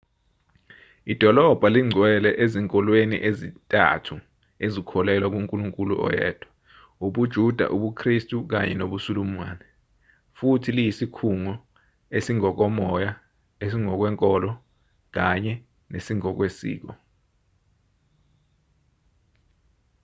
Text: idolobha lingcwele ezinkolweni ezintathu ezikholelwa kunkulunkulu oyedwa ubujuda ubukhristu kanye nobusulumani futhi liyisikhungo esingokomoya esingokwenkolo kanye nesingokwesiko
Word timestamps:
idolobha 1.13 1.67
lingcwele 1.73 2.29
ezinkolweni 2.43 3.17
ezintathu 3.29 4.15
ezikholelwa 4.65 5.27
kunkulunkulu 5.33 5.93
oyedwa 6.07 6.49
ubujuda 7.05 7.65
ubukhristu 7.75 8.37
kanye 8.51 8.73
nobusulumani 8.77 9.65
futhi 10.37 10.69
liyisikhungo 10.75 11.53
esingokomoya 12.17 13.11
esingokwenkolo 13.65 14.51
kanye 15.15 15.53
nesingokwesiko 15.91 16.91